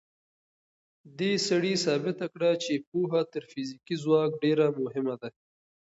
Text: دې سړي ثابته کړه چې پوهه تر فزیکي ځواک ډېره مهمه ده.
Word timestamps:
دې 1.19 1.33
سړي 1.47 1.73
ثابته 1.85 2.25
کړه 2.33 2.51
چې 2.63 2.73
پوهه 2.89 3.21
تر 3.33 3.43
فزیکي 3.51 3.95
ځواک 4.03 4.31
ډېره 4.43 4.65
مهمه 4.83 5.15
ده. 5.21 5.29